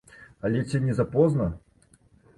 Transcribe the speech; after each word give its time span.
Але 0.47 0.63
ці 0.63 0.79
не 0.87 0.93
запозна? 1.01 1.53